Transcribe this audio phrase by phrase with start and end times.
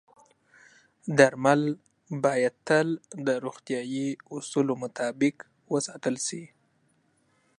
[1.17, 1.61] درمل
[2.23, 2.87] باید تل
[3.25, 5.35] د روغتیايي اصولو مطابق
[5.73, 6.43] وساتل شي.